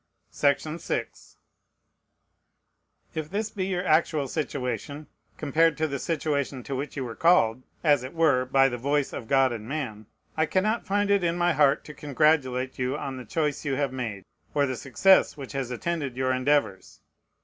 [0.33, 0.79] If
[3.29, 5.05] this be your actual situation,
[5.37, 9.13] compared to the situation to which you were called, as it were by the voice
[9.13, 13.17] of God and man, I cannot find it in my heart to congratulate you on
[13.17, 14.25] the choice you have made,
[14.55, 17.01] or the success which has attended your endeavors.